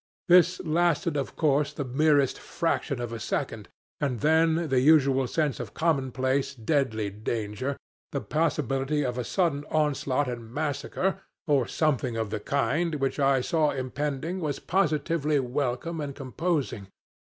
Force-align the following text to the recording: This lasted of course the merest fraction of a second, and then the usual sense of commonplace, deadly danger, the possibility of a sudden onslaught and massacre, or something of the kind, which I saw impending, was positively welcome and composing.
This 0.27 0.59
lasted 0.65 1.15
of 1.15 1.35
course 1.35 1.73
the 1.73 1.85
merest 1.85 2.39
fraction 2.39 2.99
of 2.99 3.13
a 3.13 3.19
second, 3.19 3.69
and 3.99 4.21
then 4.21 4.67
the 4.69 4.79
usual 4.79 5.27
sense 5.27 5.59
of 5.59 5.75
commonplace, 5.75 6.55
deadly 6.55 7.11
danger, 7.11 7.77
the 8.11 8.19
possibility 8.21 9.03
of 9.05 9.19
a 9.19 9.23
sudden 9.23 9.63
onslaught 9.69 10.27
and 10.27 10.51
massacre, 10.51 11.21
or 11.45 11.67
something 11.67 12.17
of 12.17 12.31
the 12.31 12.39
kind, 12.39 12.95
which 12.95 13.19
I 13.19 13.41
saw 13.41 13.69
impending, 13.69 14.39
was 14.39 14.57
positively 14.57 15.39
welcome 15.39 16.01
and 16.01 16.15
composing. 16.15 16.87